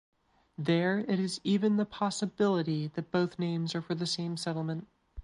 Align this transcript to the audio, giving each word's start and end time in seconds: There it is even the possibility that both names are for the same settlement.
There 0.57 0.97
it 0.97 1.19
is 1.19 1.39
even 1.43 1.77
the 1.77 1.85
possibility 1.85 2.87
that 2.95 3.11
both 3.11 3.37
names 3.37 3.75
are 3.75 3.83
for 3.83 3.93
the 3.93 4.07
same 4.07 4.35
settlement. 4.35 4.87